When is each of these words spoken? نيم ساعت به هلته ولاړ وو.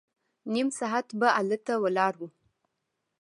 نيم 0.53 0.67
ساعت 0.79 1.07
به 1.19 1.27
هلته 1.37 1.73
ولاړ 1.83 2.13
وو. 2.19 2.27